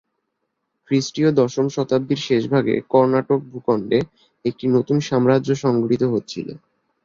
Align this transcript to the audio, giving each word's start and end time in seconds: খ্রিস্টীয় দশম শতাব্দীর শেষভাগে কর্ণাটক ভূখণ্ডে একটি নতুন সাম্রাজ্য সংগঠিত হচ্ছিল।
খ্রিস্টীয় 0.87 1.29
দশম 1.39 1.65
শতাব্দীর 1.69 2.19
শেষভাগে 2.27 2.75
কর্ণাটক 2.91 3.39
ভূখণ্ডে 3.51 3.99
একটি 4.45 4.65
নতুন 4.75 4.97
সাম্রাজ্য 5.09 5.49
সংগঠিত 5.63 6.03
হচ্ছিল। 6.13 6.47